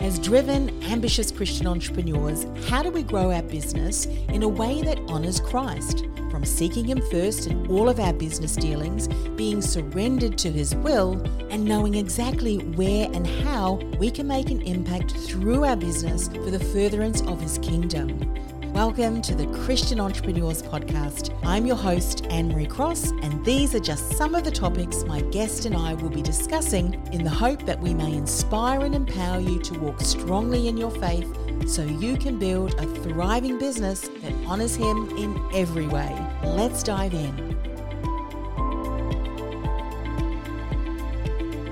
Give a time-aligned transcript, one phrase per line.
[0.00, 4.98] As driven, ambitious Christian entrepreneurs, how do we grow our business in a way that
[5.00, 6.06] honours Christ?
[6.30, 11.20] From seeking Him first in all of our business dealings, being surrendered to His will,
[11.50, 16.50] and knowing exactly where and how we can make an impact through our business for
[16.50, 18.34] the furtherance of His kingdom.
[18.72, 21.36] Welcome to the Christian Entrepreneurs Podcast.
[21.44, 25.64] I'm your host, Annemarie Cross, and these are just some of the topics my guest
[25.64, 29.58] and I will be discussing in the hope that we may inspire and empower you
[29.58, 31.28] to walk strongly in your faith
[31.66, 36.16] so you can build a thriving business that honors Him in every way.
[36.44, 37.49] Let's dive in.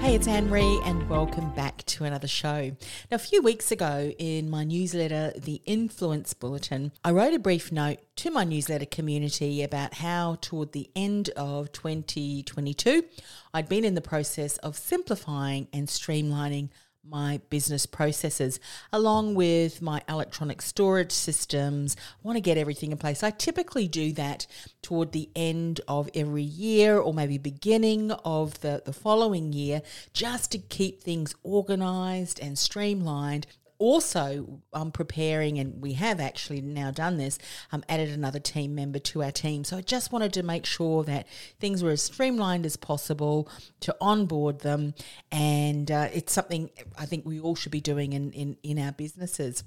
[0.00, 2.70] Hey, it's Annemarie, and welcome back to another show.
[3.10, 7.72] Now, a few weeks ago in my newsletter, The Influence Bulletin, I wrote a brief
[7.72, 13.04] note to my newsletter community about how, toward the end of 2022,
[13.52, 16.70] I'd been in the process of simplifying and streamlining
[17.08, 18.60] my business processes
[18.92, 21.96] along with my electronic storage systems.
[21.98, 23.22] I want to get everything in place.
[23.22, 24.46] I typically do that
[24.82, 30.52] toward the end of every year or maybe beginning of the, the following year just
[30.52, 33.46] to keep things organized and streamlined
[33.78, 37.38] also um, preparing, and we have actually now done this,
[37.72, 39.64] um, added another team member to our team.
[39.64, 41.26] So I just wanted to make sure that
[41.60, 43.48] things were as streamlined as possible
[43.80, 44.94] to onboard them.
[45.30, 48.92] And uh, it's something I think we all should be doing in, in, in our
[48.92, 49.64] businesses.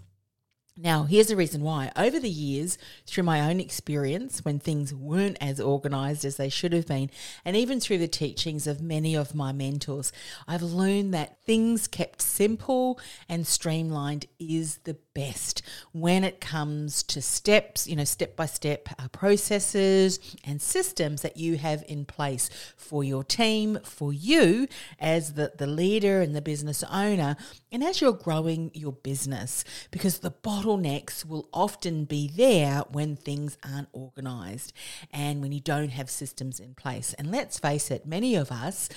[0.77, 1.91] Now, here's the reason why.
[1.97, 6.71] Over the years, through my own experience, when things weren't as organized as they should
[6.71, 7.11] have been,
[7.43, 10.13] and even through the teachings of many of my mentors,
[10.47, 15.61] I've learned that things kept simple and streamlined is the best
[15.91, 21.57] when it comes to steps, you know, step by step processes and systems that you
[21.57, 24.67] have in place for your team, for you
[24.99, 27.35] as the, the leader and the business owner,
[27.71, 33.57] and as you're growing your business, because the bottlenecks will often be there when things
[33.63, 34.73] aren't organized
[35.11, 37.13] and when you don't have systems in place.
[37.17, 38.89] And let's face it, many of us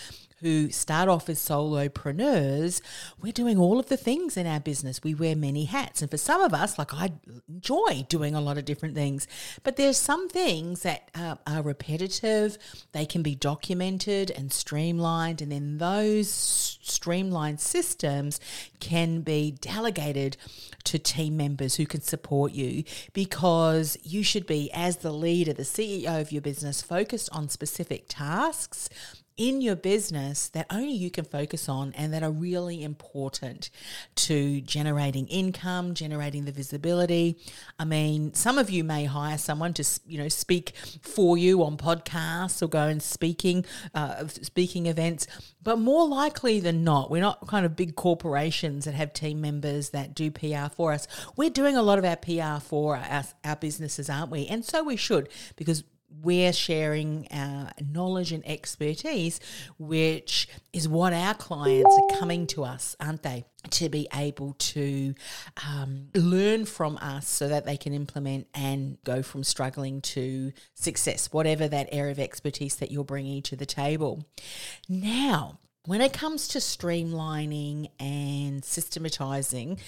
[0.44, 2.82] who start off as solopreneurs,
[3.18, 5.02] we're doing all of the things in our business.
[5.02, 6.02] We wear many hats.
[6.02, 7.12] And for some of us, like I
[7.48, 9.26] enjoy doing a lot of different things,
[9.62, 12.58] but there's some things that are repetitive,
[12.92, 18.38] they can be documented and streamlined, and then those streamlined systems
[18.80, 20.36] can be delegated
[20.84, 22.84] to team members who can support you
[23.14, 28.04] because you should be, as the leader, the CEO of your business, focused on specific
[28.08, 28.90] tasks
[29.36, 33.68] in your business that only you can focus on and that are really important
[34.14, 37.36] to generating income, generating the visibility.
[37.78, 41.76] I mean, some of you may hire someone to, you know, speak for you on
[41.76, 45.26] podcasts or go and speaking, uh, speaking events,
[45.62, 49.90] but more likely than not, we're not kind of big corporations that have team members
[49.90, 51.08] that do PR for us.
[51.34, 54.46] We're doing a lot of our PR for our, our businesses, aren't we?
[54.46, 55.82] And so we should because
[56.22, 59.40] we're sharing our knowledge and expertise,
[59.78, 63.44] which is what our clients are coming to us, aren't they?
[63.70, 65.14] To be able to
[65.68, 71.32] um, learn from us so that they can implement and go from struggling to success,
[71.32, 74.26] whatever that area of expertise that you're bringing to the table.
[74.88, 79.78] Now, when it comes to streamlining and systematizing,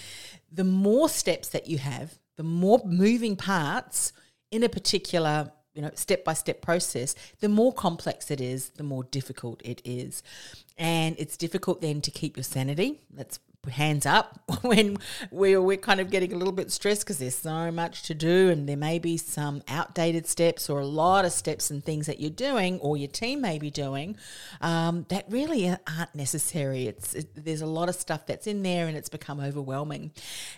[0.53, 4.13] the more steps that you have, the more moving parts
[4.51, 8.83] in a particular you know step by step process the more complex it is the
[8.83, 10.23] more difficult it is.
[10.79, 13.01] And it's difficult then to keep your sanity.
[13.11, 13.39] That's
[13.69, 14.97] hands up when
[15.31, 18.49] we're, we're kind of getting a little bit stressed because there's so much to do
[18.49, 22.21] and there may be some outdated steps or a lot of steps and things that
[22.21, 24.17] you're doing or your team may be doing
[24.61, 26.87] um, that really aren't necessary.
[26.87, 30.13] It's it, there's a lot of stuff that's in there and it's become overwhelming.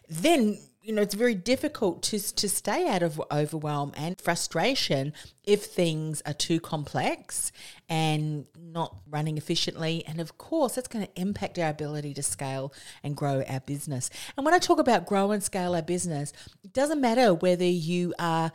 [0.09, 5.12] Then you know, it's very difficult to, to stay out of overwhelm and frustration
[5.44, 7.52] if things are too complex
[7.90, 10.02] and not running efficiently.
[10.06, 14.08] And of course, that's going to impact our ability to scale and grow our business.
[14.38, 16.32] And when I talk about grow and scale our business,
[16.64, 18.50] it doesn't matter whether you are,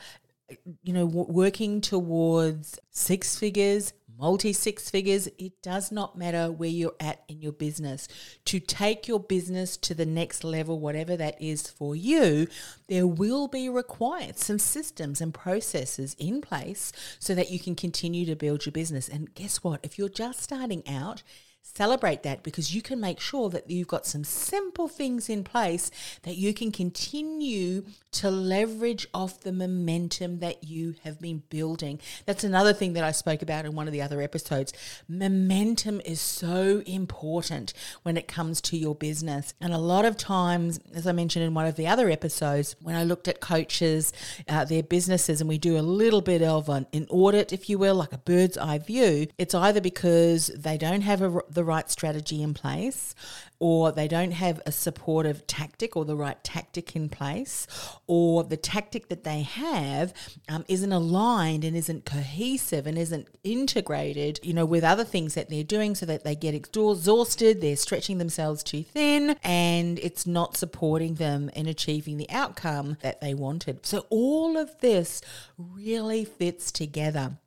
[0.82, 3.94] you know, working towards six figures,
[4.24, 8.08] multi six figures, it does not matter where you're at in your business.
[8.46, 12.48] To take your business to the next level, whatever that is for you,
[12.88, 18.26] there will be required some systems and processes in place so that you can continue
[18.26, 19.10] to build your business.
[19.10, 19.82] And guess what?
[19.84, 21.22] If you're just starting out,
[21.64, 25.90] celebrate that because you can make sure that you've got some simple things in place
[26.24, 32.00] that you can continue to leverage off the momentum that you have been building.
[32.26, 34.74] That's another thing that I spoke about in one of the other episodes.
[35.08, 37.74] Momentum is so important
[38.04, 39.54] when it comes to your business.
[39.62, 42.96] And a lot of times, as I mentioned in one of the other episodes, when
[42.96, 44.12] I looked at coaches,
[44.48, 47.78] uh, their businesses, and we do a little bit of an, an audit, if you
[47.78, 51.90] will, like a bird's eye view, it's either because they don't have a, the right
[51.90, 53.16] strategy in place,
[53.60, 57.68] or they don't have a supportive tactic or the right tactic in place,
[58.08, 60.14] or the tactic that they have
[60.50, 65.50] um, isn't aligned and isn't cohesive and isn't integrated, you know, with other things that
[65.50, 70.58] they're doing so that they get exhausted, they're stretching themselves too thin, and it's not
[70.58, 73.86] supporting them in achieving the outcome that they wanted.
[73.86, 75.22] So all of this
[75.58, 77.38] really fits together.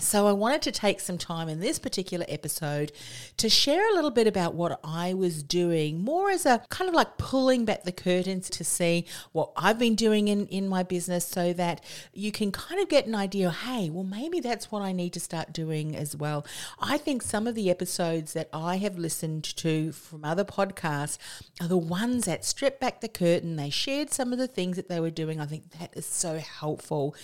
[0.00, 2.90] So, I wanted to take some time in this particular episode
[3.36, 6.94] to share a little bit about what I was doing, more as a kind of
[6.94, 11.26] like pulling back the curtains to see what I've been doing in, in my business
[11.26, 14.92] so that you can kind of get an idea hey, well, maybe that's what I
[14.92, 16.46] need to start doing as well.
[16.78, 21.18] I think some of the episodes that I have listened to from other podcasts
[21.60, 23.56] are the ones that strip back the curtain.
[23.56, 25.40] They shared some of the things that they were doing.
[25.40, 27.14] I think that is so helpful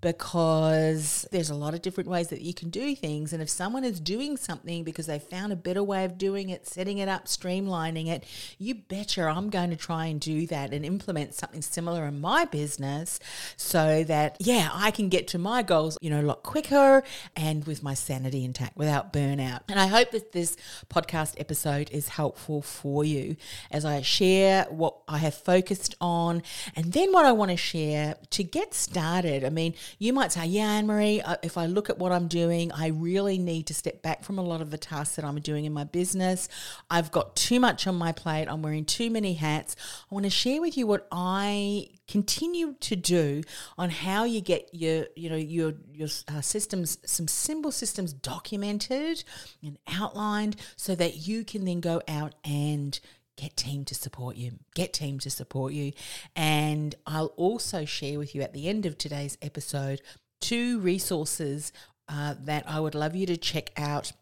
[0.00, 3.32] because there's a lot of different ways that you can do things.
[3.32, 6.66] And if someone is doing something because they found a better way of doing it,
[6.66, 8.24] setting it up, streamlining it,
[8.58, 12.44] you betcha I'm going to try and do that and implement something similar in my
[12.44, 13.20] business
[13.56, 17.02] so that, yeah, I can get to my goals, you know, a lot quicker
[17.36, 19.60] and with my sanity intact without burnout.
[19.68, 20.56] And I hope that this
[20.88, 23.36] podcast episode is helpful for you
[23.70, 26.42] as I share what I have focused on
[26.76, 29.44] and then what I want to share to get started.
[29.44, 32.88] I mean, you might say, yeah, Annemarie, if I look at what I'm doing, I
[32.88, 35.72] really need to step back from a lot of the tasks that I'm doing in
[35.72, 36.48] my business.
[36.90, 38.46] I've got too much on my plate.
[38.48, 39.76] I'm wearing too many hats.
[40.10, 43.42] I want to share with you what I continue to do
[43.78, 49.22] on how you get your you know your your uh, systems some simple systems documented
[49.62, 52.98] and outlined so that you can then go out and
[53.36, 54.52] get team to support you.
[54.74, 55.92] Get team to support you.
[56.36, 60.02] And I'll also share with you at the end of today's episode
[60.40, 61.72] two resources
[62.10, 64.12] uh, that I would love you to check out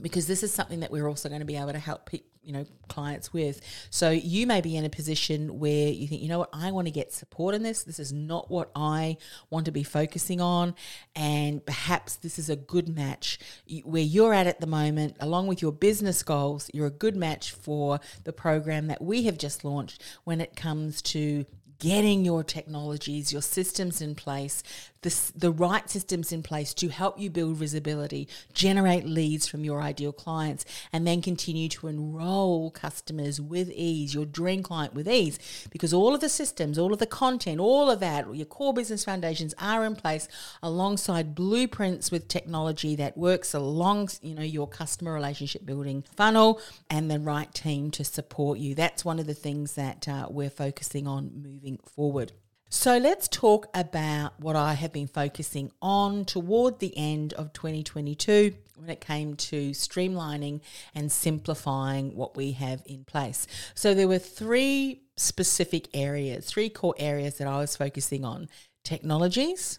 [0.00, 2.08] because this is something that we're also going to be able to help
[2.42, 3.60] you know clients with.
[3.90, 6.48] So you may be in a position where you think you know what?
[6.52, 7.82] I want to get support in this.
[7.82, 9.16] This is not what i
[9.50, 10.74] want to be focusing on.
[11.14, 13.38] And perhaps this is a good match.
[13.84, 17.52] Where you're at at the moment along with your business goals you're a good match
[17.52, 21.44] for the program that we have just launched when it comes to
[21.82, 24.62] getting your technologies, your systems in place,
[25.02, 29.80] the, the right systems in place to help you build visibility, generate leads from your
[29.80, 35.38] ideal clients, and then continue to enroll customers with ease, your dream client with ease,
[35.70, 39.04] because all of the systems, all of the content, all of that, your core business
[39.04, 40.28] foundations are in place
[40.62, 46.60] alongside blueprints with technology that works along, you know, your customer relationship building funnel
[46.90, 48.74] and the right team to support you.
[48.74, 52.32] That's one of the things that uh, we're focusing on moving moving forward.
[52.74, 58.54] So let's talk about what I have been focusing on toward the end of 2022
[58.76, 60.62] when it came to streamlining
[60.94, 63.46] and simplifying what we have in place.
[63.74, 68.48] So there were three specific areas, three core areas that I was focusing on
[68.84, 69.78] technologies,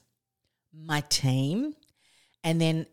[0.72, 1.74] my team,
[2.44, 2.86] and then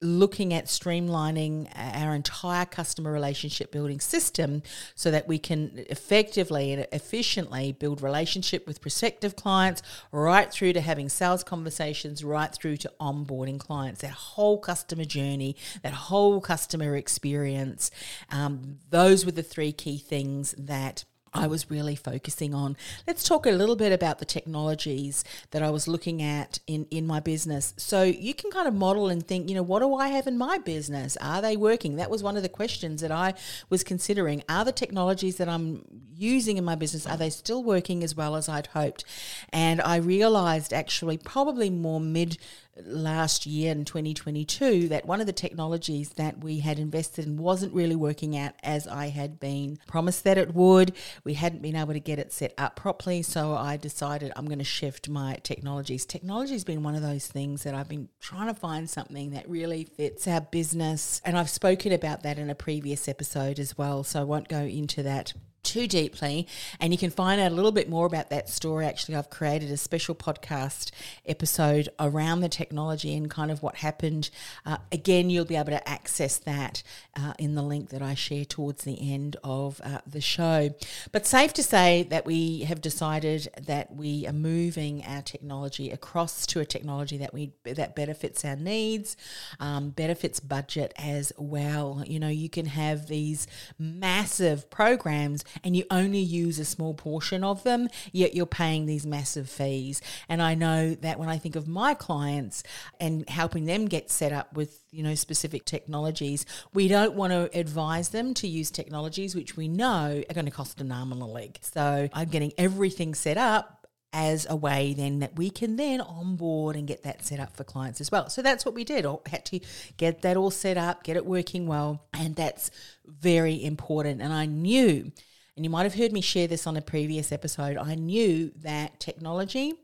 [0.00, 4.62] looking at streamlining our entire customer relationship building system
[4.94, 10.80] so that we can effectively and efficiently build relationship with prospective clients right through to
[10.80, 14.00] having sales conversations right through to onboarding clients.
[14.00, 17.90] That whole customer journey that whole customer experience
[18.30, 22.76] um, those were the three key things that I was really focusing on.
[23.06, 27.06] Let's talk a little bit about the technologies that I was looking at in, in
[27.06, 27.74] my business.
[27.76, 30.38] So you can kind of model and think, you know, what do I have in
[30.38, 31.16] my business?
[31.20, 31.96] Are they working?
[31.96, 33.34] That was one of the questions that I
[33.70, 34.42] was considering.
[34.48, 35.84] Are the technologies that I'm
[36.18, 39.04] using in my business, are they still working as well as I'd hoped?
[39.52, 42.38] And I realized actually, probably more mid
[42.84, 47.72] last year in 2022 that one of the technologies that we had invested in wasn't
[47.72, 50.92] really working out as I had been promised that it would.
[51.24, 54.58] We hadn't been able to get it set up properly, so I decided I'm going
[54.58, 56.04] to shift my technologies.
[56.04, 59.48] Technology has been one of those things that I've been trying to find something that
[59.48, 64.04] really fits our business, and I've spoken about that in a previous episode as well,
[64.04, 65.32] so I won't go into that
[65.62, 66.46] too deeply.
[66.80, 68.86] And you can find out a little bit more about that story.
[68.86, 70.90] Actually, I've created a special podcast
[71.26, 74.30] episode around the technology and kind of what happened.
[74.64, 76.82] Uh, again, you'll be able to access that
[77.16, 80.70] uh, in the link that I share towards the end of uh, the show.
[81.12, 86.46] But safe to say that we have decided that we are moving our technology across
[86.46, 89.16] to a technology that we that better fits our needs,
[89.60, 92.02] um, better fits budget as well.
[92.06, 93.46] You know, you can have these
[93.78, 99.06] massive programs and you only use a small portion of them, yet you're paying these
[99.06, 100.00] massive fees.
[100.28, 102.62] And I know that when I think of my clients
[103.00, 107.50] and helping them get set up with, you know, specific technologies, we don't want to
[107.58, 111.22] advise them to use technologies which we know are going to cost an arm and
[111.22, 111.58] a leg.
[111.62, 113.78] So I'm getting everything set up
[114.12, 117.64] as a way then that we can then onboard and get that set up for
[117.64, 118.30] clients as well.
[118.30, 119.04] So that's what we did.
[119.04, 119.60] I had to
[119.96, 122.70] get that all set up, get it working well, and that's
[123.04, 124.22] very important.
[124.22, 125.12] And I knew
[125.58, 129.00] and you might have heard me share this on a previous episode, I knew that
[129.00, 129.74] technology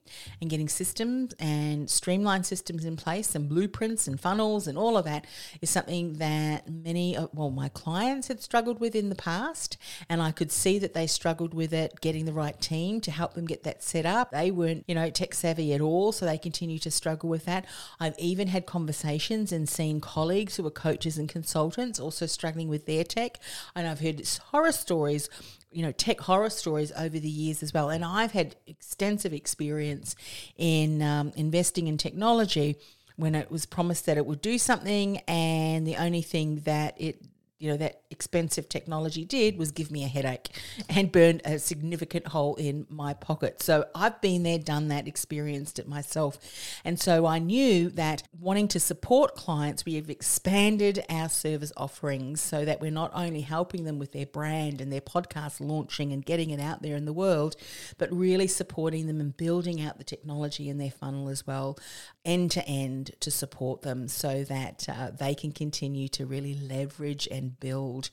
[0.40, 5.04] and getting systems and streamlined systems in place and blueprints and funnels and all of
[5.04, 5.26] that
[5.60, 9.76] is something that many, well, my clients had struggled with in the past.
[10.08, 13.34] And I could see that they struggled with it, getting the right team to help
[13.34, 14.30] them get that set up.
[14.30, 16.12] They weren't, you know, tech savvy at all.
[16.12, 17.66] So they continue to struggle with that.
[17.98, 22.86] I've even had conversations and seen colleagues who are coaches and consultants also struggling with
[22.86, 23.40] their tech.
[23.74, 25.28] And I've heard horror stories
[25.74, 27.90] you know tech horror stories over the years as well.
[27.90, 30.16] And i've had extensive experience
[30.56, 32.76] in um, investing in technology
[33.16, 37.22] when it was promised that it would do something and the only thing that it
[37.58, 40.50] you know that expensive technology did was give me a headache
[40.88, 43.62] and burned a significant hole in my pocket.
[43.62, 46.38] So i've been there done that experienced it myself.
[46.84, 52.40] And so i knew that wanting to support clients we have expanded our service offerings
[52.40, 56.26] so that we're not only helping them with their brand and their podcast launching and
[56.26, 57.56] getting it out there in the world
[57.98, 61.78] but really supporting them and building out the technology in their funnel as well
[62.24, 67.28] end to end to support them so that uh, they can continue to really leverage
[67.30, 68.10] and build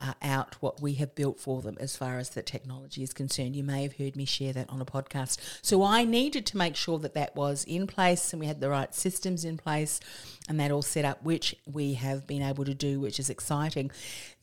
[0.00, 3.56] uh, out what we have built for them as far as the technology is concerned.
[3.56, 5.38] You may have heard me share that on a podcast.
[5.62, 8.70] So I needed to make sure that that was in place and we had the
[8.70, 10.00] right systems in place
[10.48, 13.90] and that all set up, which we have been able to do, which is exciting.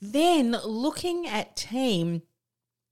[0.02, 2.24] Then looking at team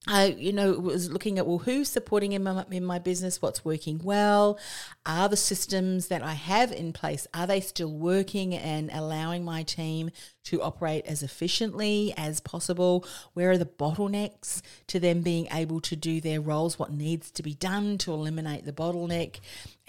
[0.07, 3.41] I, you know, was looking at well, who's supporting in my, in my business?
[3.41, 4.57] What's working well?
[5.05, 9.63] Are the systems that I have in place are they still working and allowing my
[9.63, 10.09] team
[10.49, 13.05] to operate as efficiently as possible?
[13.33, 16.79] Where are the bottlenecks to them being able to do their roles?
[16.79, 19.39] What needs to be done to eliminate the bottleneck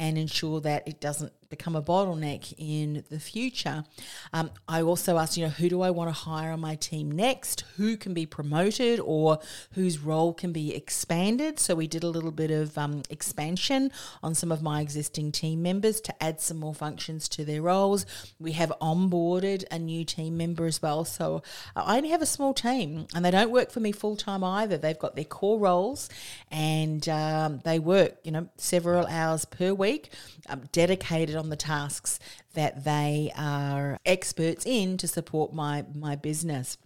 [0.00, 3.84] and ensure that it doesn't become a bottleneck in the future.
[4.32, 7.10] Um, I also asked, you know, who do I want to hire on my team
[7.10, 7.64] next?
[7.76, 9.40] Who can be promoted or
[9.72, 11.58] whose role can be expanded?
[11.58, 13.90] So we did a little bit of um, expansion
[14.22, 18.06] on some of my existing team members to add some more functions to their roles.
[18.38, 21.04] We have onboarded a new team member as well.
[21.04, 21.42] So
[21.74, 24.76] I only have a small team and they don't work for me full time either.
[24.76, 26.08] They've got their core roles
[26.50, 30.10] and um, they work, you know, several hours per week,
[30.48, 32.18] um, dedicated on the tasks
[32.54, 36.76] that they are experts in to support my my business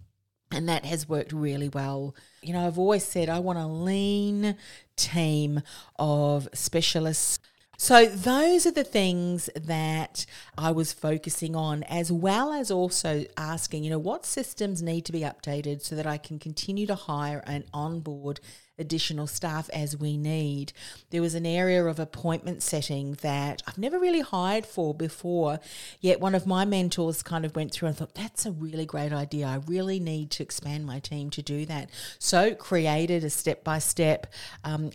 [0.51, 2.15] and that has worked really well.
[2.41, 4.55] You know, I've always said I want a lean
[4.95, 5.61] team
[5.97, 7.39] of specialists.
[7.77, 10.25] So, those are the things that
[10.57, 15.11] I was focusing on, as well as also asking, you know, what systems need to
[15.11, 18.39] be updated so that I can continue to hire and onboard
[18.77, 20.73] additional staff as we need.
[21.09, 25.59] There was an area of appointment setting that I've never really hired for before,
[26.01, 29.13] yet one of my mentors kind of went through and thought, that's a really great
[29.13, 29.47] idea.
[29.47, 31.89] I really need to expand my team to do that.
[32.19, 34.33] So created a step by step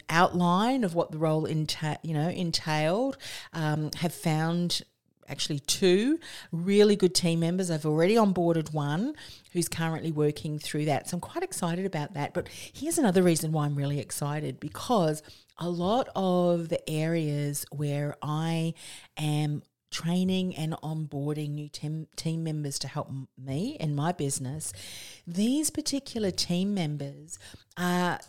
[0.08, 3.16] outline of what the role enta- you know entailed.
[3.52, 4.82] Um, have found
[5.30, 6.18] actually two
[6.52, 7.70] really good team members.
[7.70, 9.14] I've already onboarded one
[9.52, 11.08] who's currently working through that.
[11.08, 12.34] So I'm quite excited about that.
[12.34, 15.22] But here's another reason why I'm really excited because
[15.58, 18.75] a lot of the areas where I
[19.16, 24.73] am training and onboarding new team, team members to help me and my business,
[25.26, 27.38] these particular team members
[27.76, 28.20] are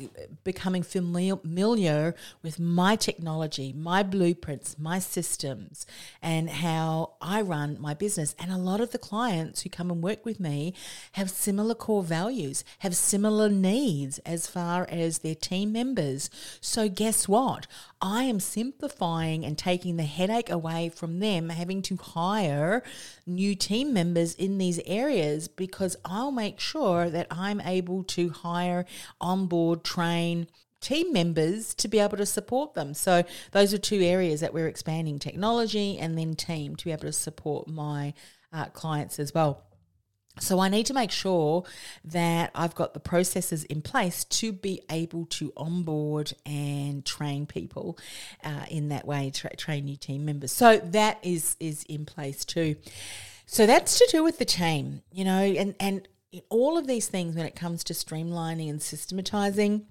[0.44, 5.86] becoming familiar with my technology, my blueprints, my systems,
[6.22, 8.34] and how I run my business.
[8.40, 10.74] And a lot of the clients who come and work with me
[11.14, 16.30] have similar core values, have similar needs as far as their team members.
[16.62, 17.68] So, guess what?
[18.02, 22.84] I am simplifying and taking the headache away from them having to hire
[23.26, 28.86] new team members in these areas because I'll make sure that I'm able to hire,
[29.20, 30.48] onboard, train,
[30.82, 32.94] team members to be able to support them.
[32.94, 37.04] So those are two areas that we're expanding technology and then team to be able
[37.04, 38.14] to support my
[38.52, 39.64] uh, clients as well.
[40.40, 41.66] So I need to make sure
[42.06, 47.98] that I've got the processes in place to be able to onboard and train people
[48.44, 50.52] uh, in that way, tra- train new team members.
[50.52, 52.78] So that is is in place too.
[53.46, 56.08] So that's to do with the team, you know, and and
[56.50, 59.86] all of these things when it comes to streamlining and systematizing.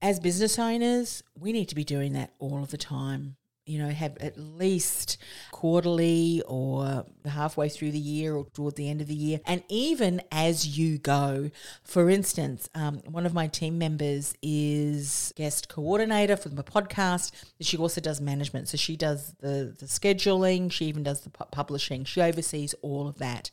[0.00, 3.88] As business owners, we need to be doing that all of the time you know,
[3.88, 5.18] have at least
[5.50, 10.22] quarterly or halfway through the year or toward the end of the year, and even
[10.30, 11.50] as you go.
[11.82, 17.32] For instance, um, one of my team members is guest coordinator for the podcast.
[17.60, 20.70] She also does management, so she does the the scheduling.
[20.70, 22.04] She even does the publishing.
[22.04, 23.50] She oversees all of that.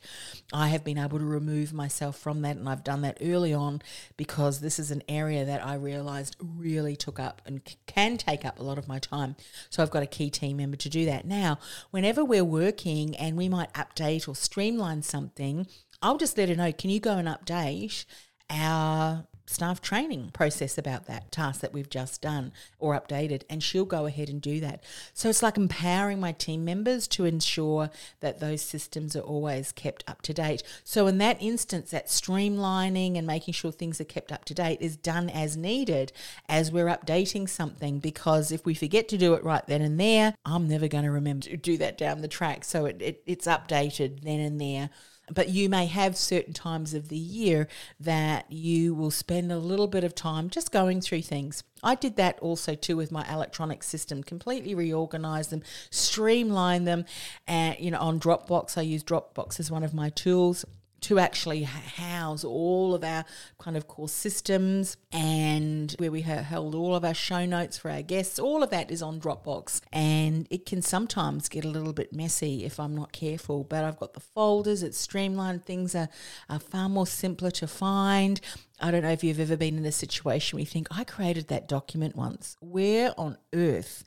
[0.52, 3.82] I have been able to remove myself from that, and I've done that early on
[4.16, 8.60] because this is an area that I realized really took up and can take up
[8.60, 9.34] a lot of my time.
[9.70, 11.26] So I've got a key team member to do that.
[11.26, 11.58] Now,
[11.90, 15.66] whenever we're working and we might update or streamline something,
[16.00, 18.04] I'll just let her know, can you go and update
[18.48, 23.84] our staff training process about that task that we've just done or updated, and she'll
[23.84, 24.82] go ahead and do that.
[25.12, 30.04] So it's like empowering my team members to ensure that those systems are always kept
[30.08, 30.62] up to date.
[30.82, 34.78] So in that instance, that streamlining and making sure things are kept up to date
[34.80, 36.12] is done as needed
[36.48, 40.34] as we're updating something because if we forget to do it right then and there,
[40.44, 42.64] I'm never going to remember to do that down the track.
[42.64, 44.90] So it, it, it's updated then and there
[45.32, 49.86] but you may have certain times of the year that you will spend a little
[49.86, 51.62] bit of time just going through things.
[51.82, 57.04] I did that also too with my electronic system, completely reorganize them, streamline them.
[57.46, 60.64] And, you know, on Dropbox, I use Dropbox as one of my tools
[61.04, 63.26] to actually house all of our
[63.58, 68.00] kind of core systems and where we held all of our show notes for our
[68.00, 68.38] guests.
[68.38, 72.64] All of that is on Dropbox, and it can sometimes get a little bit messy
[72.64, 73.64] if I'm not careful.
[73.64, 75.66] But I've got the folders; it's streamlined.
[75.66, 76.08] Things are,
[76.48, 78.40] are far more simpler to find.
[78.80, 81.48] I don't know if you've ever been in a situation where you think, I created
[81.48, 82.56] that document once.
[82.60, 84.04] Where on earth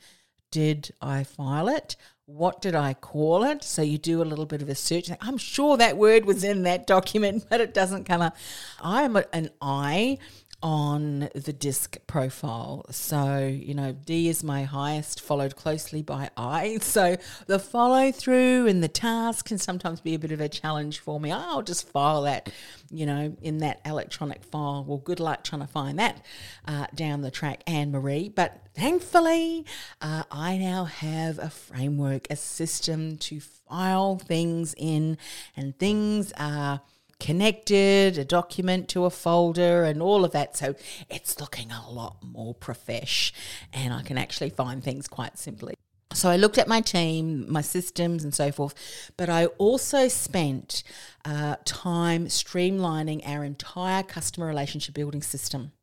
[0.52, 1.96] did I file it?
[2.28, 3.64] what did I call it?
[3.64, 5.10] So you do a little bit of a search.
[5.22, 8.36] I'm sure that word was in that document, but it doesn't come up.
[8.82, 10.20] I'm an I
[10.64, 12.86] on the DISC profile.
[12.90, 16.80] So, you know, D is my highest, followed closely by I.
[16.98, 21.00] So the follow through and the task can sometimes be a bit of a challenge
[21.00, 21.32] for me.
[21.32, 22.50] I'll just file that,
[22.90, 24.84] you know, in that electronic file.
[24.88, 26.26] Well, good luck trying to find that
[26.66, 28.34] uh, down the track, Annemarie.
[28.34, 29.66] But thankfully,
[30.02, 35.18] uh, I now have a framework, a system to file things in,
[35.56, 36.82] and things are
[37.20, 40.58] connected, a document to a folder, and all of that.
[40.58, 40.76] So
[41.10, 43.34] it's looking a lot more profesh,
[43.74, 45.76] and I can actually find things quite simply.
[46.14, 48.74] So I looked at my team, my systems, and so forth,
[49.18, 50.84] but I also spent
[51.26, 55.74] uh, time streamlining our entire customer relationship building system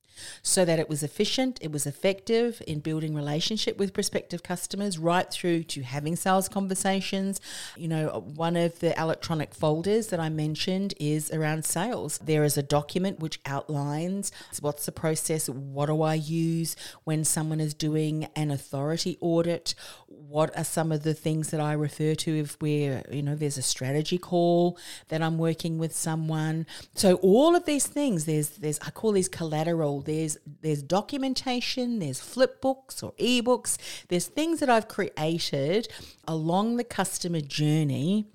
[0.42, 5.30] so that it was efficient, it was effective in building relationship with prospective customers, right
[5.30, 7.40] through to having sales conversations.
[7.76, 12.18] You know, one of the electronic folders that I mentioned is around sales.
[12.18, 17.60] There is a document which outlines what's the process, what do I use when someone
[17.60, 19.74] is doing an authority audit,
[20.08, 23.58] what are some of the things that I refer to if we're, you know, there's
[23.58, 26.66] a strategy call that I'm working with someone.
[26.94, 32.20] So all of these things, there's there's I call these collateral there's there's documentation, there's
[32.20, 33.76] flip books or ebooks,
[34.08, 35.88] there's things that I've created
[36.26, 38.26] along the customer journey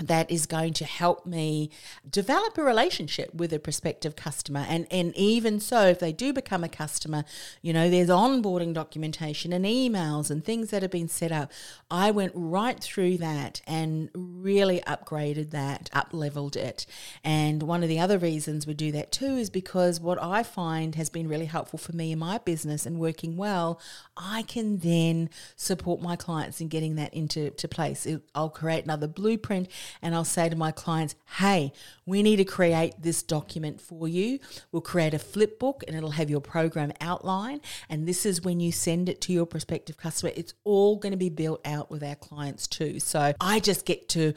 [0.00, 1.70] that is going to help me
[2.08, 4.64] develop a relationship with a prospective customer.
[4.68, 7.24] And and even so if they do become a customer
[7.62, 11.52] you know there's onboarding documentation and emails and things that have been set up.
[11.90, 16.86] I went right through that and really upgraded that up leveled it.
[17.22, 20.94] And one of the other reasons we do that too is because what i find
[20.94, 23.80] has been really helpful for me in my business and working well
[24.16, 28.06] i can then support my clients in getting that into to place.
[28.34, 29.68] I'll create another blueprint
[30.02, 31.72] and I'll say to my clients, hey,
[32.06, 34.38] we need to create this document for you.
[34.72, 37.60] We'll create a flip book and it'll have your program outline.
[37.88, 40.32] And this is when you send it to your prospective customer.
[40.36, 43.00] It's all going to be built out with our clients too.
[43.00, 44.34] So I just get to,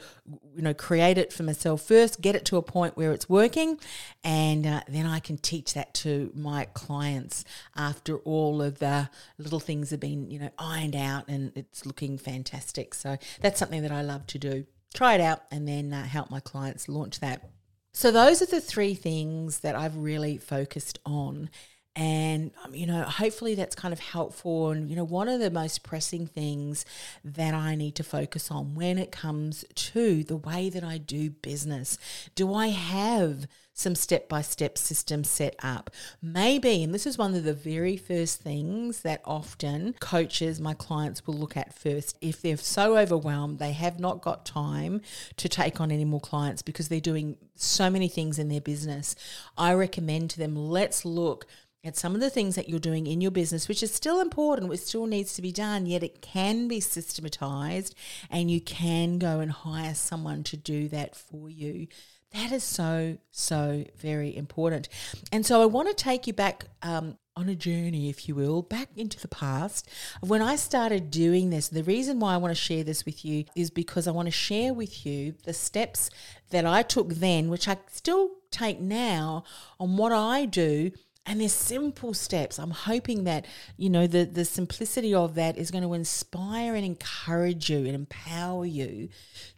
[0.56, 3.78] you know, create it for myself first, get it to a point where it's working,
[4.24, 7.44] and uh, then I can teach that to my clients
[7.76, 12.18] after all of the little things have been, you know, ironed out and it's looking
[12.18, 12.94] fantastic.
[12.94, 14.66] So that's something that I love to do
[14.98, 17.48] try it out and then uh, help my clients launch that.
[17.92, 21.50] So, those are the three things that I've really focused on.
[21.94, 24.70] And, um, you know, hopefully that's kind of helpful.
[24.70, 26.84] And, you know, one of the most pressing things
[27.24, 31.30] that I need to focus on when it comes to the way that I do
[31.30, 31.96] business,
[32.34, 33.46] do I have
[33.78, 35.90] some step by step system set up.
[36.20, 41.26] Maybe, and this is one of the very first things that often coaches, my clients
[41.26, 42.18] will look at first.
[42.20, 45.00] If they're so overwhelmed, they have not got time
[45.36, 49.14] to take on any more clients because they're doing so many things in their business,
[49.56, 51.46] I recommend to them let's look
[51.84, 54.68] at some of the things that you're doing in your business, which is still important,
[54.68, 57.94] which still needs to be done, yet it can be systematized
[58.30, 61.86] and you can go and hire someone to do that for you.
[62.32, 64.88] That is so, so very important.
[65.32, 68.62] And so I want to take you back um, on a journey, if you will,
[68.62, 69.88] back into the past.
[70.20, 73.44] When I started doing this, the reason why I want to share this with you
[73.56, 76.10] is because I want to share with you the steps
[76.50, 79.44] that I took then, which I still take now
[79.80, 80.90] on what I do
[81.28, 82.58] and there's simple steps.
[82.58, 83.44] I'm hoping that,
[83.76, 87.94] you know, the, the simplicity of that is going to inspire and encourage you and
[87.94, 89.10] empower you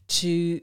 [0.09, 0.61] to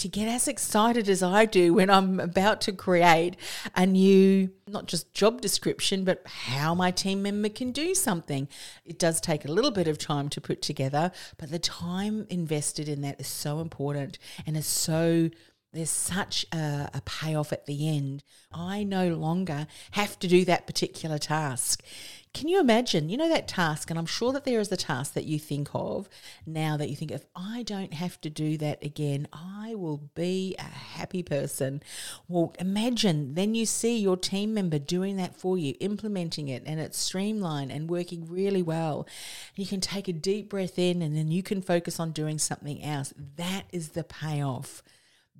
[0.00, 3.36] to get as excited as I do when I'm about to create
[3.74, 8.48] a new, not just job description, but how my team member can do something.
[8.84, 12.88] It does take a little bit of time to put together, but the time invested
[12.88, 15.30] in that is so important and is so
[15.72, 18.24] there's such a, a, payoff at the end.
[18.52, 21.84] I no longer have to do that particular task.
[22.32, 23.90] Can you imagine, you know, that task?
[23.90, 26.08] And I'm sure that there is a task that you think of
[26.46, 30.54] now that you think, if I don't have to do that again, I will be
[30.58, 31.82] a happy person.
[32.28, 36.78] Well, imagine then you see your team member doing that for you, implementing it, and
[36.78, 39.08] it's streamlined and working really well.
[39.56, 42.82] You can take a deep breath in and then you can focus on doing something
[42.82, 43.12] else.
[43.36, 44.84] That is the payoff.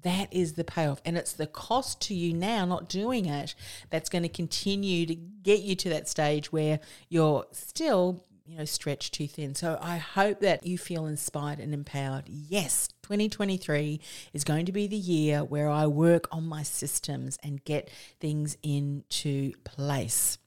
[0.02, 1.00] That is the payoff.
[1.04, 3.54] And it's the cost to you now not doing it
[3.90, 8.64] that's going to continue to get you to that stage where you're still, you know,
[8.64, 9.54] stretched too thin.
[9.54, 12.24] So I hope that you feel inspired and empowered.
[12.26, 14.00] Yes, 2023
[14.32, 18.56] is going to be the year where I work on my systems and get things
[18.62, 20.38] into place.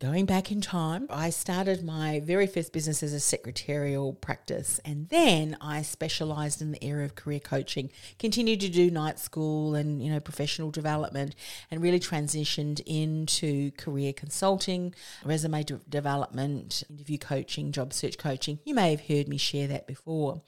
[0.00, 5.06] Going back in time, I started my very first business as a secretarial practice, and
[5.10, 10.02] then I specialized in the area of career coaching, continued to do night school and
[10.02, 11.34] you know professional development,
[11.70, 18.58] and really transitioned into career consulting, resume de- development, interview coaching, job search coaching.
[18.64, 20.40] You may have heard me share that before.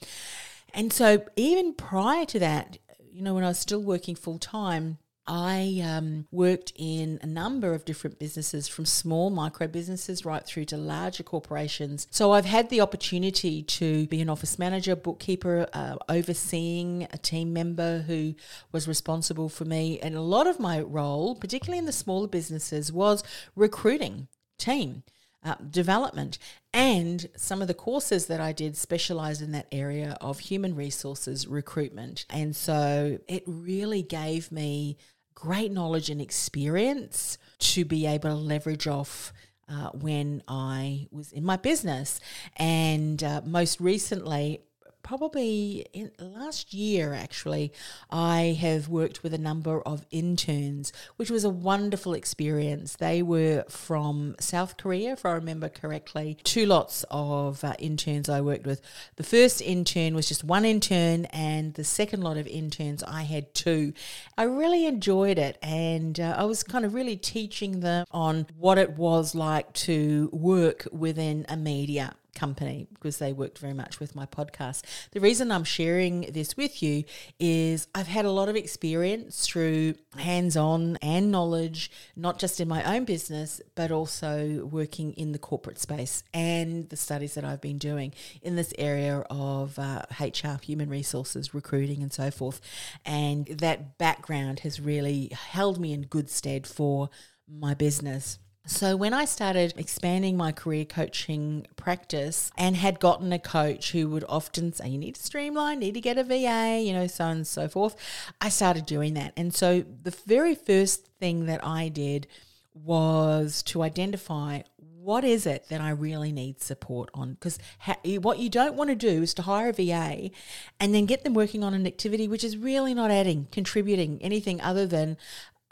[0.72, 2.78] And so, even prior to that,
[3.12, 7.74] you know, when I was still working full time, I um, worked in a number
[7.74, 12.06] of different businesses, from small micro businesses right through to larger corporations.
[12.10, 17.52] So I've had the opportunity to be an office manager, bookkeeper, uh, overseeing a team
[17.52, 18.34] member who
[18.72, 20.00] was responsible for me.
[20.00, 23.22] And a lot of my role, particularly in the smaller businesses, was
[23.54, 25.04] recruiting team.
[25.44, 26.38] Uh, development
[26.72, 31.48] and some of the courses that I did specialized in that area of human resources
[31.48, 32.26] recruitment.
[32.30, 34.98] And so it really gave me
[35.42, 39.32] great knowledge and experience to be able to leverage off
[39.68, 42.20] uh, when I was in my business.
[42.58, 44.60] And uh, most recently,
[45.02, 47.72] probably in last year actually
[48.10, 52.96] i have worked with a number of interns which was a wonderful experience.
[52.96, 56.38] They were from south korea if i remember correctly.
[56.44, 58.80] Two lots of uh, interns i worked with.
[59.16, 63.54] The first intern was just one intern and the second lot of interns i had
[63.54, 63.92] two.
[64.36, 68.78] I really enjoyed it and uh, i was kind of really teaching them on what
[68.78, 74.14] it was like to work within a media company because they worked very much with
[74.14, 74.82] my podcast.
[75.12, 77.04] The reason I'm sharing this with you
[77.38, 82.68] is I've had a lot of experience through hands on and knowledge, not just in
[82.68, 87.60] my own business, but also working in the corporate space and the studies that I've
[87.60, 92.60] been doing in this area of uh, HR, human resources, recruiting, and so forth.
[93.04, 97.10] And that background has really held me in good stead for
[97.48, 98.38] my business.
[98.64, 104.08] So, when I started expanding my career coaching practice and had gotten a coach who
[104.10, 107.24] would often say, You need to streamline, need to get a VA, you know, so
[107.24, 107.96] on and so forth,
[108.40, 109.32] I started doing that.
[109.36, 112.28] And so, the very first thing that I did
[112.72, 114.62] was to identify
[115.02, 117.34] what is it that I really need support on?
[117.34, 120.30] Because ha- what you don't want to do is to hire a VA
[120.78, 124.60] and then get them working on an activity which is really not adding, contributing anything
[124.60, 125.16] other than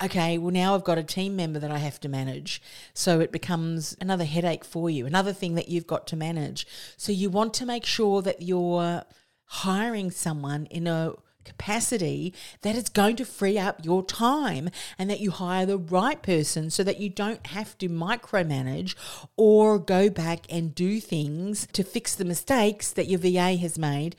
[0.03, 2.63] okay, well, now I've got a team member that I have to manage.
[2.95, 6.67] So it becomes another headache for you, another thing that you've got to manage.
[6.97, 9.05] So you want to make sure that you're
[9.45, 12.33] hiring someone in a capacity
[12.63, 16.71] that is going to free up your time and that you hire the right person
[16.71, 18.95] so that you don't have to micromanage
[19.37, 24.15] or go back and do things to fix the mistakes that your VA has made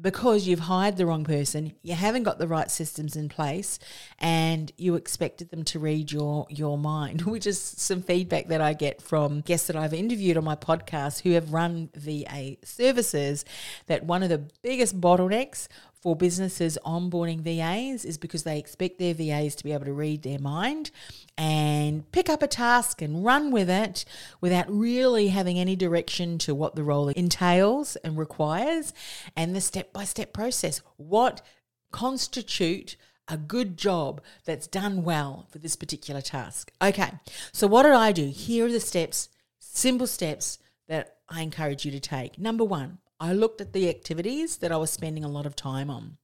[0.00, 3.78] because you've hired the wrong person, you haven't got the right systems in place,
[4.18, 8.74] and you expected them to read your your mind, which is some feedback that I
[8.74, 13.44] get from guests that I've interviewed on my podcast who have run VA services.
[13.86, 15.68] That one of the biggest bottlenecks
[16.00, 20.22] for businesses onboarding VAs is because they expect their VAs to be able to read
[20.22, 20.90] their mind
[21.36, 24.04] and pick up a task and run with it
[24.40, 28.92] without really having any direction to what the role entails and requires
[29.36, 30.80] and the step by step process.
[30.96, 31.42] What
[31.90, 32.96] constitute
[33.28, 36.72] a good job that's done well for this particular task.
[36.80, 37.10] Okay,
[37.52, 38.26] so what did I do?
[38.28, 40.58] Here are the steps, simple steps
[40.88, 42.38] that I encourage you to take.
[42.38, 45.90] Number one, I looked at the activities that I was spending a lot of time
[45.90, 46.18] on.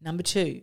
[0.00, 0.62] Number two,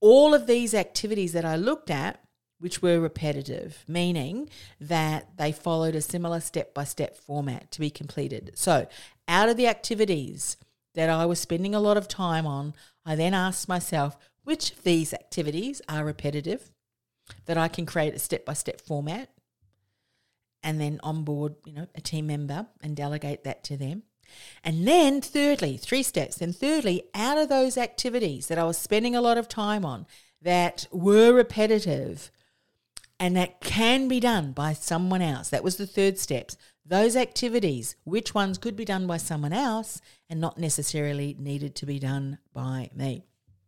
[0.00, 2.20] all of these activities that I looked at,
[2.58, 4.48] which were repetitive, meaning
[4.80, 8.52] that they followed a similar step by step format to be completed.
[8.54, 8.86] So,
[9.28, 10.56] out of the activities
[10.94, 14.84] that I was spending a lot of time on, I then asked myself, which of
[14.84, 16.70] these activities are repetitive
[17.44, 19.28] that I can create a step by step format
[20.62, 24.04] and then onboard, you know, a team member and delegate that to them?
[24.64, 26.36] And then, thirdly, three steps.
[26.36, 30.06] Then, thirdly, out of those activities that I was spending a lot of time on
[30.42, 32.30] that were repetitive
[33.18, 36.50] and that can be done by someone else, that was the third step.
[36.84, 41.86] Those activities, which ones could be done by someone else and not necessarily needed to
[41.86, 43.24] be done by me.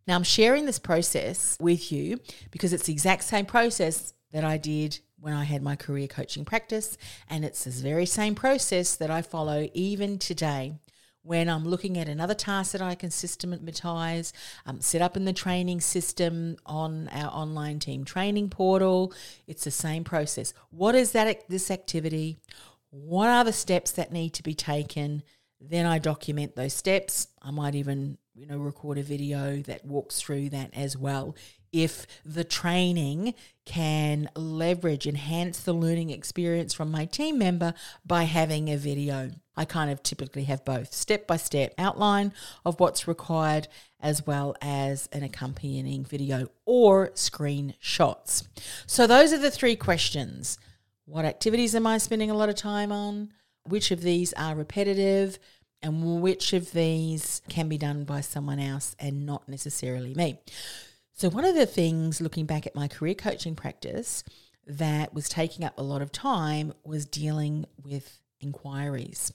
[0.06, 4.56] Now, I'm sharing this process with you because it's the exact same process that I
[4.56, 6.96] did when I had my career coaching practice.
[7.28, 10.74] And it's this very same process that I follow even today
[11.22, 14.32] when I'm looking at another task that I can systematize,
[14.64, 19.12] um, set up in the training system on our online team training portal.
[19.46, 20.54] It's the same process.
[20.70, 22.38] What is that this activity?
[22.90, 25.22] What are the steps that need to be taken?
[25.60, 27.28] Then I document those steps.
[27.42, 31.34] I might even, you know, record a video that walks through that as well
[31.72, 37.74] if the training can leverage, enhance the learning experience from my team member
[38.06, 39.32] by having a video.
[39.56, 42.32] I kind of typically have both step by step outline
[42.64, 43.66] of what's required
[43.98, 48.46] as well as an accompanying video or screenshots.
[48.86, 50.58] So, those are the three questions.
[51.06, 53.32] What activities am I spending a lot of time on?
[53.64, 55.40] Which of these are repetitive?
[55.82, 60.38] And which of these can be done by someone else and not necessarily me?
[61.12, 64.24] So, one of the things looking back at my career coaching practice
[64.66, 69.32] that was taking up a lot of time was dealing with inquiries.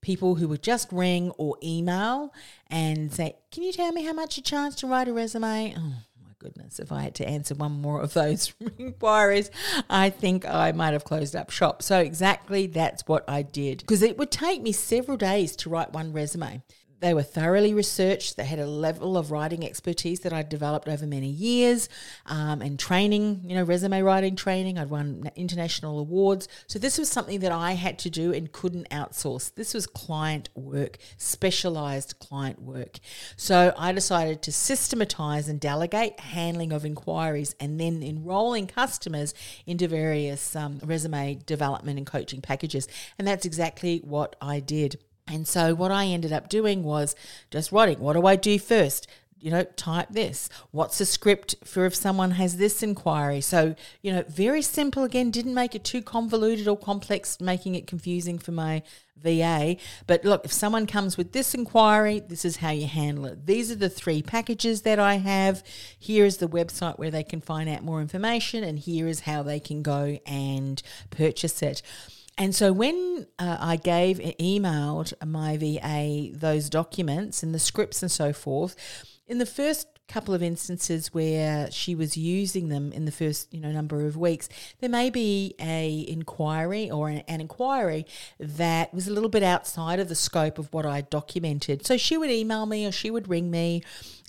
[0.00, 2.32] People who would just ring or email
[2.68, 5.74] and say, Can you tell me how much you charge to write a resume?
[5.76, 5.94] Oh,
[6.38, 9.50] goodness, if I had to answer one more of those inquiries,
[9.88, 11.82] I think I might have closed up shop.
[11.82, 15.92] So, exactly that's what I did because it would take me several days to write
[15.92, 16.62] one resume.
[17.00, 18.36] They were thoroughly researched.
[18.36, 21.88] They had a level of writing expertise that I'd developed over many years
[22.26, 24.78] um, and training, you know, resume writing training.
[24.78, 26.48] I'd won international awards.
[26.66, 29.54] So this was something that I had to do and couldn't outsource.
[29.54, 32.98] This was client work, specialized client work.
[33.36, 39.34] So I decided to systematize and delegate handling of inquiries and then enrolling customers
[39.66, 42.88] into various um, resume development and coaching packages.
[43.18, 44.98] And that's exactly what I did.
[45.30, 47.14] And so what I ended up doing was
[47.50, 49.06] just writing, what do I do first?
[49.40, 50.48] you know, type this.
[50.70, 53.40] What's the script for if someone has this inquiry?
[53.40, 57.86] So, you know, very simple again, didn't make it too convoluted or complex, making it
[57.86, 58.82] confusing for my
[59.16, 59.76] VA.
[60.06, 63.46] But look, if someone comes with this inquiry, this is how you handle it.
[63.46, 65.62] These are the three packages that I have.
[65.98, 69.42] Here is the website where they can find out more information, and here is how
[69.42, 71.82] they can go and purchase it.
[72.38, 78.10] And so when uh, I gave emailed my VA those documents and the scripts and
[78.10, 78.76] so forth,
[79.26, 83.60] in the first couple of instances where she was using them in the first you
[83.60, 84.48] know number of weeks
[84.80, 88.06] there may be a inquiry or an, an, inquiry
[88.40, 91.84] that was a little bit outside of the scope of what I documented.
[91.84, 93.82] So she would email me or she would ring me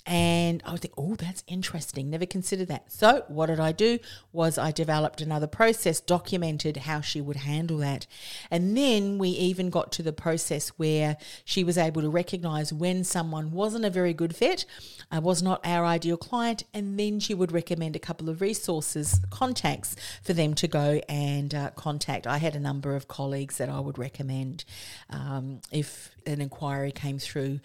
[0.06, 2.10] and I would think, oh, that's interesting.
[2.10, 2.90] Never considered that.
[2.90, 3.98] So what did I do?
[4.32, 8.06] Was I developed another process, documented how she would handle that.
[8.50, 13.04] And then we even got to the process where she was able to recognize when
[13.04, 14.64] someone wasn't a very good fit,
[15.10, 19.20] uh, was not our ideal client, and then she would recommend a couple of resources,
[19.30, 22.26] contacts for them to go and uh, contact.
[22.26, 24.64] I had a number of colleagues that I would recommend
[25.10, 27.60] um, if an inquiry came through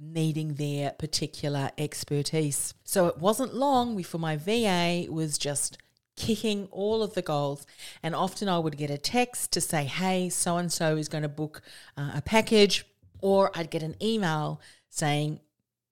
[0.00, 2.74] needing their particular expertise.
[2.84, 5.78] So it wasn't long before my VA was just
[6.16, 7.66] kicking all of the goals.
[8.02, 11.22] And often I would get a text to say, hey, so and so is going
[11.22, 11.62] to book
[11.96, 12.86] uh, a package,
[13.20, 15.40] or I'd get an email saying,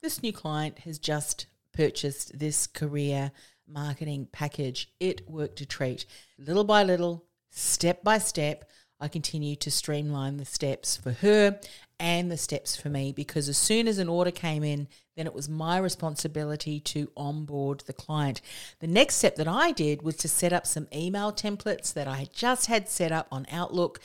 [0.02, 3.32] this new client has just purchased this career
[3.66, 4.92] marketing package.
[5.00, 6.06] It worked a treat.
[6.38, 8.68] Little by little, step by step,
[9.00, 11.58] I continue to streamline the steps for her
[12.02, 15.32] and the steps for me because as soon as an order came in, then it
[15.32, 18.40] was my responsibility to onboard the client.
[18.80, 22.26] The next step that I did was to set up some email templates that I
[22.34, 24.00] just had set up on Outlook,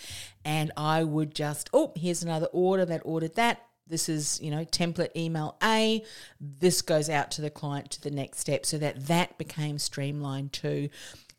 [0.45, 3.63] and I would just, oh, here's another order that ordered that.
[3.88, 6.03] This is, you know, template email A.
[6.39, 10.53] This goes out to the client to the next step so that that became streamlined
[10.53, 10.89] too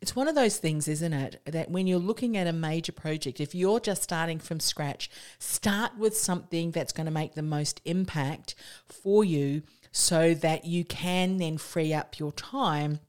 [0.01, 1.41] it's one of those things, isn't it?
[1.45, 5.09] That when you're looking at a major project, if you're just starting from scratch,
[5.39, 10.85] start with something that's going to make the most impact for you so that you
[10.85, 12.99] can then free up your time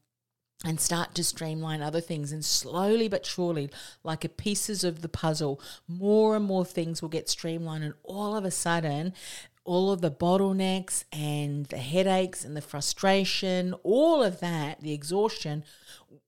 [0.63, 3.69] and start to streamline other things and slowly but surely
[4.03, 8.35] like a pieces of the puzzle more and more things will get streamlined and all
[8.35, 9.13] of a sudden
[9.63, 15.63] all of the bottlenecks and the headaches and the frustration all of that the exhaustion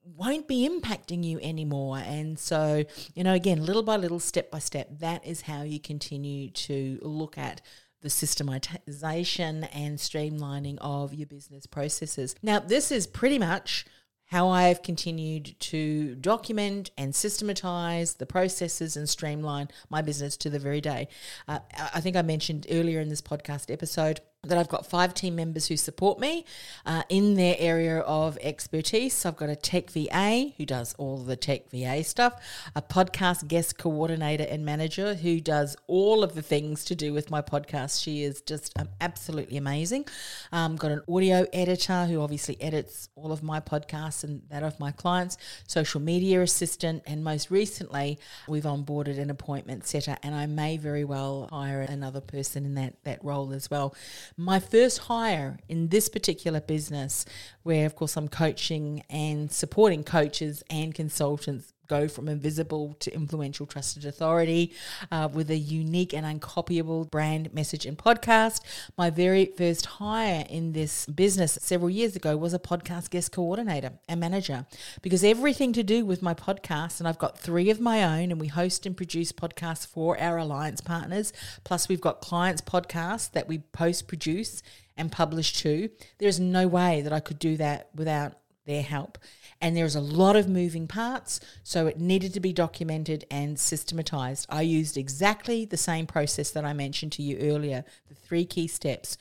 [0.05, 1.97] won't be impacting you anymore.
[1.97, 5.79] And so, you know, again, little by little, step by step, that is how you
[5.79, 7.61] continue to look at
[8.01, 12.35] the systematization and streamlining of your business processes.
[12.43, 13.85] Now, this is pretty much
[14.25, 20.59] how I've continued to document and systematize the processes and streamline my business to the
[20.59, 21.07] very day.
[21.47, 21.59] Uh,
[21.93, 25.67] I think I mentioned earlier in this podcast episode that I've got five team members
[25.67, 26.45] who support me
[26.85, 29.13] uh, in their area of expertise.
[29.13, 32.41] So I've got a tech VA who does all the tech VA stuff,
[32.75, 37.31] a podcast guest coordinator and manager who does all of the things to do with
[37.31, 38.03] my podcast.
[38.03, 40.07] She is just um, absolutely amazing.
[40.51, 44.77] Um, got an audio editor who obviously edits all of my podcasts and that of
[44.77, 50.47] my clients, social media assistant, and most recently we've onboarded an appointment setter, and I
[50.47, 53.95] may very well hire another person in that that role as well
[54.37, 57.25] my first hire in this particular business,
[57.63, 63.65] where of course I'm coaching and supporting coaches and consultants go from invisible to influential
[63.65, 64.73] trusted authority
[65.11, 68.61] uh, with a unique and uncopyable brand message and podcast.
[68.97, 73.93] My very first hire in this business several years ago was a podcast guest coordinator
[74.07, 74.65] and manager
[75.01, 78.39] because everything to do with my podcast, and I've got three of my own, and
[78.39, 81.33] we host and produce podcasts for our alliance partners.
[81.63, 84.61] Plus, we've got clients' podcasts that we post produce
[84.97, 85.89] and publish too.
[86.19, 88.33] There's no way that I could do that without
[88.65, 89.17] their help.
[89.61, 94.45] And there's a lot of moving parts, so it needed to be documented and systematized.
[94.49, 98.67] I used exactly the same process that I mentioned to you earlier, the three key
[98.67, 99.17] steps.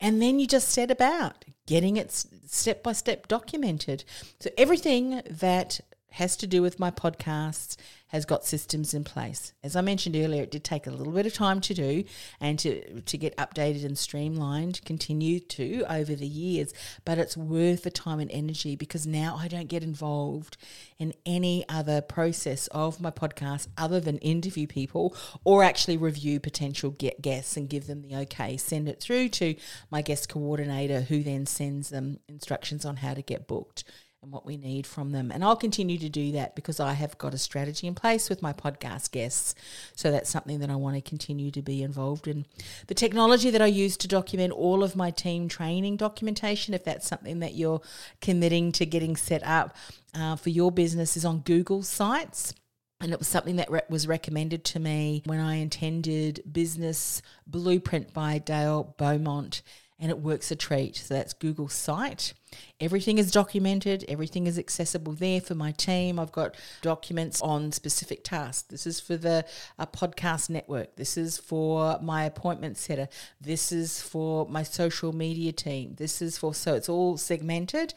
[0.00, 4.04] And then you just set about getting it step by step documented.
[4.40, 5.80] So everything that
[6.12, 7.76] has to do with my podcasts
[8.12, 9.54] has got systems in place.
[9.64, 12.04] As I mentioned earlier, it did take a little bit of time to do
[12.40, 16.74] and to, to get updated and streamlined, continue to over the years,
[17.06, 20.58] but it's worth the time and energy because now I don't get involved
[20.98, 26.90] in any other process of my podcast other than interview people or actually review potential
[26.90, 29.54] get guests and give them the okay, send it through to
[29.90, 33.84] my guest coordinator who then sends them instructions on how to get booked
[34.22, 35.32] and what we need from them.
[35.32, 38.40] And I'll continue to do that because I have got a strategy in place with
[38.40, 39.54] my podcast guests.
[39.96, 42.46] So that's something that I want to continue to be involved in.
[42.86, 47.08] The technology that I use to document all of my team training documentation, if that's
[47.08, 47.80] something that you're
[48.20, 49.76] committing to getting set up
[50.14, 52.54] uh, for your business, is on Google Sites.
[53.00, 58.14] And it was something that re- was recommended to me when I attended Business Blueprint
[58.14, 59.62] by Dale Beaumont
[60.02, 60.96] and it works a treat.
[60.96, 62.34] So that's Google Site.
[62.80, 66.18] Everything is documented, everything is accessible there for my team.
[66.18, 68.62] I've got documents on specific tasks.
[68.68, 69.46] This is for the
[69.78, 70.96] uh, podcast network.
[70.96, 73.08] This is for my appointment setter.
[73.40, 75.94] This is for my social media team.
[75.96, 77.94] This is for, so it's all segmented.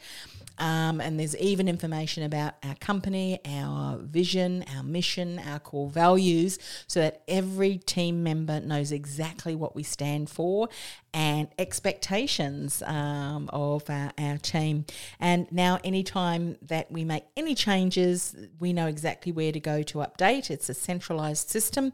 [0.58, 6.58] Um, and there's even information about our company, our vision, our mission, our core values,
[6.86, 10.68] so that every team member knows exactly what we stand for
[11.16, 14.84] and expectations um, of our, our team.
[15.18, 19.98] And now, anytime that we make any changes, we know exactly where to go to
[19.98, 20.50] update.
[20.50, 21.92] It's a centralized system.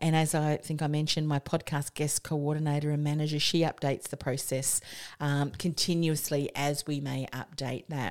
[0.00, 4.16] And as I think I mentioned, my podcast guest coordinator and manager, she updates the
[4.16, 4.80] process
[5.20, 8.03] um, continuously as we may update that.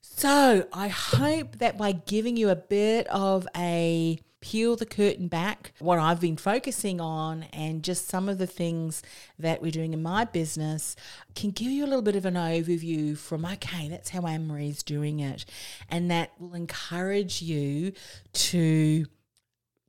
[0.00, 5.72] So I hope that by giving you a bit of a peel the curtain back,
[5.78, 9.02] what I've been focusing on, and just some of the things
[9.38, 10.94] that we're doing in my business
[11.34, 15.20] can give you a little bit of an overview from, okay, that's how Annemarie's doing
[15.20, 15.44] it.
[15.88, 17.92] And that will encourage you
[18.34, 19.06] to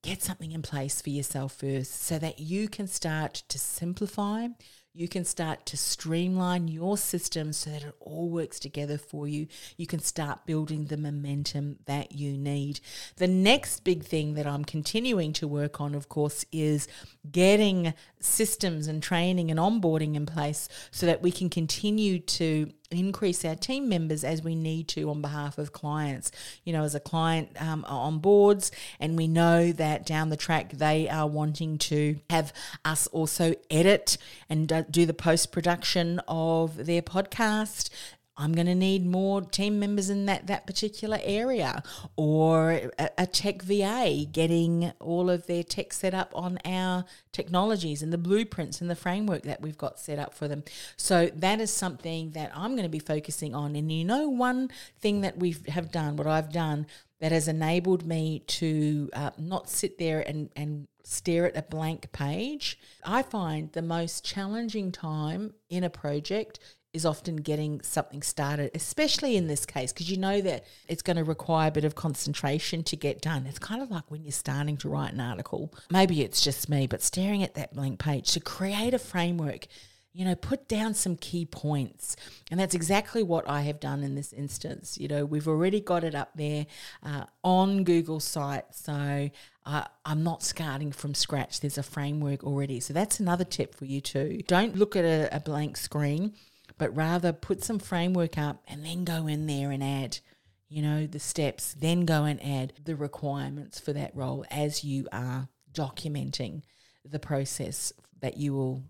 [0.03, 4.47] get something in place for yourself first so that you can start to simplify
[4.95, 9.47] you can start to streamline your system so that it all works together for you.
[9.75, 12.79] You can start building the momentum that you need.
[13.17, 16.87] The next big thing that I'm continuing to work on, of course, is
[17.31, 23.43] getting systems and training and onboarding in place so that we can continue to increase
[23.43, 26.31] our team members as we need to on behalf of clients.
[26.63, 30.71] You know, as a client um, on boards, and we know that down the track
[30.73, 32.53] they are wanting to have
[32.85, 34.17] us also edit
[34.49, 37.89] and do the post production of their podcast.
[38.35, 41.83] I'm going to need more team members in that that particular area,
[42.15, 48.01] or a, a, tech VA getting all of their tech set up on our technologies
[48.01, 50.63] and the blueprints and the framework that we've got set up for them.
[50.97, 53.75] So that is something that I'm going to be focusing on.
[53.75, 54.69] And you know, one
[54.99, 56.87] thing that we have done, what I've done,
[57.19, 62.11] that has enabled me to uh, not sit there and and stare at a blank
[62.11, 62.79] page.
[63.05, 66.59] I find the most challenging time in a project
[66.93, 71.17] is often getting something started, especially in this case, because you know that it's going
[71.17, 73.47] to require a bit of concentration to get done.
[73.47, 75.73] It's kind of like when you're starting to write an article.
[75.89, 79.65] Maybe it's just me, but staring at that blank page to create a framework,
[80.13, 82.15] you know, put down some key points.
[82.51, 84.95] And that's exactly what I have done in this instance.
[84.99, 86.67] You know, we've already got it up there
[87.01, 88.65] uh, on Google site.
[88.69, 89.31] So
[89.65, 91.61] uh, I'm not starting from scratch.
[91.61, 92.79] There's a framework already.
[92.79, 94.41] So that's another tip for you too.
[94.47, 96.33] Don't look at a, a blank screen
[96.77, 100.19] but rather put some framework up and then go in there and add
[100.69, 105.07] you know the steps then go and add the requirements for that role as you
[105.11, 106.61] are documenting
[107.05, 108.83] the process that you will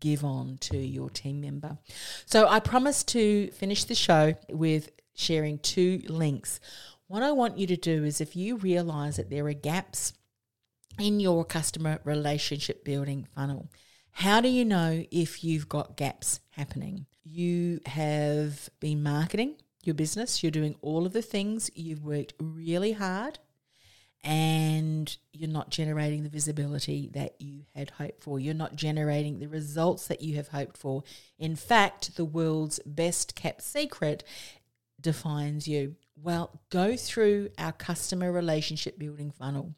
[0.00, 1.78] give on to your team member
[2.24, 6.60] so i promise to finish the show with sharing two links
[7.06, 10.12] what i want you to do is if you realize that there are gaps
[10.98, 13.70] in your customer relationship building funnel
[14.20, 17.04] how do you know if you've got gaps happening?
[17.28, 22.92] You have been marketing your business, you're doing all of the things, you've worked really
[22.92, 23.40] hard,
[24.22, 28.38] and you're not generating the visibility that you had hoped for.
[28.38, 31.02] You're not generating the results that you have hoped for.
[31.36, 34.22] In fact, the world's best kept secret
[35.00, 35.96] defines you.
[36.14, 39.74] Well, go through our customer relationship building funnel.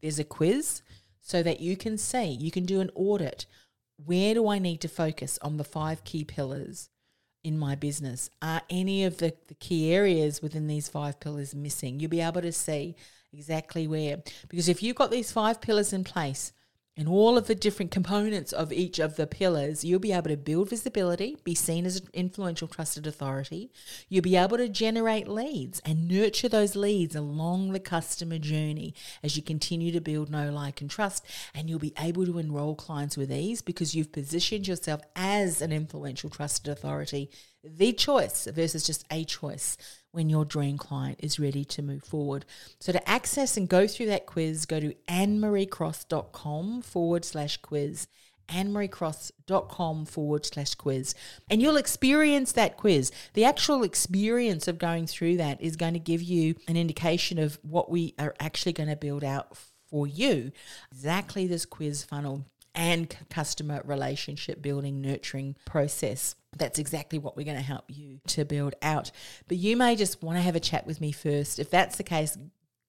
[0.00, 0.82] There's a quiz
[1.20, 3.46] so that you can see, you can do an audit
[4.04, 6.90] where do I need to focus on the five key pillars
[7.42, 8.30] in my business?
[8.42, 12.00] Are any of the, the key areas within these five pillars missing?
[12.00, 12.96] You'll be able to see
[13.32, 14.22] exactly where.
[14.48, 16.52] Because if you've got these five pillars in place,
[16.96, 20.36] and all of the different components of each of the pillars, you'll be able to
[20.36, 23.70] build visibility, be seen as an influential, trusted authority.
[24.08, 29.36] You'll be able to generate leads and nurture those leads along the customer journey as
[29.36, 31.26] you continue to build know, like, and trust.
[31.54, 35.72] And you'll be able to enroll clients with ease because you've positioned yourself as an
[35.72, 37.30] influential, trusted authority,
[37.68, 39.76] the choice versus just a choice
[40.12, 42.44] when your dream client is ready to move forward.
[42.80, 48.08] So to access and go through that quiz, go to annemariecross.com forward slash quiz
[48.48, 51.14] annemariecross.com forward slash quiz.
[51.50, 53.10] And you'll experience that quiz.
[53.34, 57.58] The actual experience of going through that is going to give you an indication of
[57.62, 59.56] what we are actually going to build out
[59.88, 60.52] for you.
[60.92, 62.44] Exactly this quiz funnel
[62.76, 66.36] and customer relationship building, nurturing process.
[66.56, 69.10] That's exactly what we're going to help you to build out.
[69.48, 71.58] But you may just want to have a chat with me first.
[71.58, 72.36] If that's the case,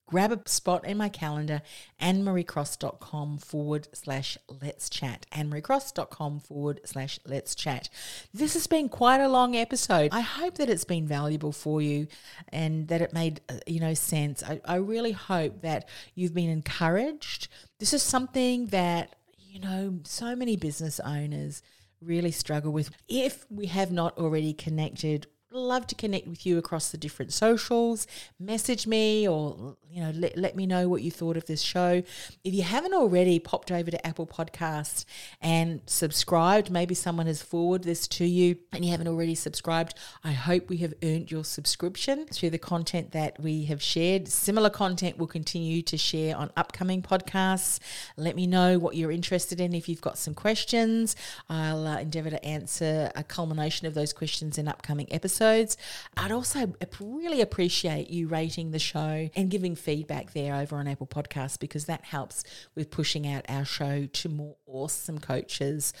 [0.06, 1.62] grab a spot in my calendar,
[2.00, 5.26] annemariecross.com forward slash let's chat.
[5.32, 7.88] annemariecross.com forward slash let's chat.
[8.32, 10.10] This has been quite a long episode.
[10.12, 12.08] I hope that it's been valuable for you
[12.50, 14.42] and that it made, uh, you know, sense.
[14.42, 17.48] I, I really hope that you've been encouraged.
[17.78, 19.14] This is something that
[19.48, 21.62] you know, so many business owners
[22.00, 22.90] really struggle with.
[23.08, 28.06] If we have not already connected, love to connect with you across the different socials.
[28.38, 32.02] Message me or you know let, let me know what you thought of this show.
[32.44, 35.06] If you haven't already popped over to Apple Podcast
[35.40, 40.32] and subscribed, maybe someone has forwarded this to you and you haven't already subscribed, I
[40.32, 44.28] hope we have earned your subscription through the content that we have shared.
[44.28, 47.80] Similar content we'll continue to share on upcoming podcasts.
[48.18, 51.16] Let me know what you're interested in if you've got some questions.
[51.48, 55.76] I'll uh, endeavor to answer a culmination of those questions in upcoming episodes episodes.
[56.16, 61.06] I'd also really appreciate you rating the show and giving feedback there over on Apple
[61.06, 62.42] Podcasts because that helps
[62.74, 65.92] with pushing out our show to more awesome coaches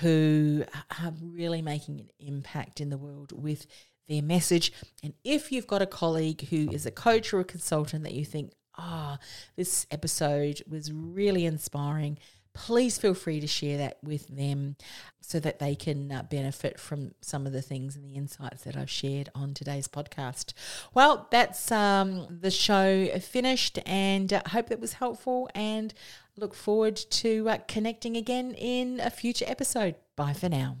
[0.00, 0.64] who
[1.00, 3.66] are really making an impact in the world with
[4.08, 4.72] their message.
[5.02, 8.24] And if you've got a colleague who is a coach or a consultant that you
[8.24, 9.24] think, ah, oh,
[9.56, 12.18] this episode was really inspiring,
[12.54, 14.76] please feel free to share that with them
[15.20, 18.76] so that they can uh, benefit from some of the things and the insights that
[18.76, 20.52] I've shared on today's podcast.
[20.94, 25.50] Well, that's um, the show finished, and uh, hope that was helpful.
[25.54, 25.92] And
[26.36, 29.96] look forward to uh, connecting again in a future episode.
[30.16, 30.78] Bye for now.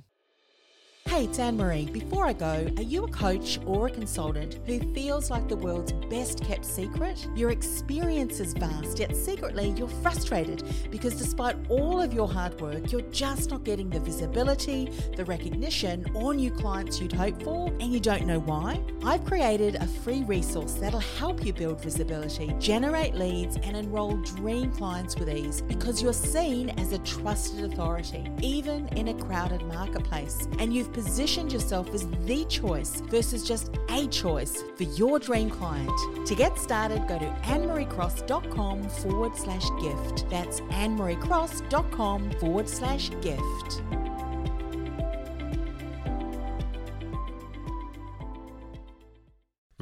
[1.06, 1.92] Hey, it's Annemarie.
[1.92, 5.92] Before I go, are you a coach or a consultant who feels like the world's
[5.92, 7.28] best kept secret?
[7.36, 12.90] Your experience is vast, yet secretly you're frustrated because despite all of your hard work,
[12.90, 17.92] you're just not getting the visibility, the recognition, or new clients you'd hope for, and
[17.92, 18.80] you don't know why?
[19.04, 24.72] I've created a free resource that'll help you build visibility, generate leads, and enroll dream
[24.72, 30.48] clients with ease because you're seen as a trusted authority, even in a crowded marketplace.
[30.58, 35.92] And you've positioned yourself as the choice versus just a choice for your dream client.
[36.26, 40.30] To get started, go to annemariecross.com forward slash gift.
[40.30, 43.82] That's annemariecross.com forward slash gift.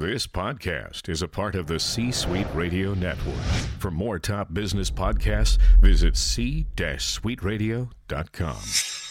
[0.02, 3.36] This podcast is a part of the C Suite Radio Network.
[3.78, 9.01] For more top business podcasts, visit c-suiteradio.com.